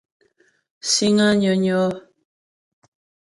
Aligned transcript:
Síŋ 0.91 1.17
á 1.27 1.29
nyə́nyɔ́. 1.41 1.85